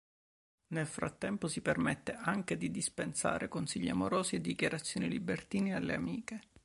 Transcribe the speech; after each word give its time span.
Nel 0.69 0.87
frattempo 0.87 1.47
si 1.47 1.61
permette 1.61 2.15
anche 2.15 2.57
di 2.57 2.71
dispensare 2.71 3.47
consigli 3.47 3.87
amorosi 3.87 4.33
e 4.37 4.41
dichiarazioni 4.41 5.07
libertine 5.07 5.75
alle 5.75 5.93
amiche. 5.93 6.41